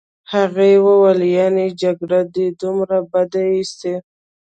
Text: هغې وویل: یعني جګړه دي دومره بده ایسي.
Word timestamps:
هغې 0.33 0.71
وویل: 0.85 1.19
یعني 1.37 1.65
جګړه 1.81 2.19
دي 2.33 2.47
دومره 2.61 2.97
بده 3.11 3.43
ایسي. 3.53 3.93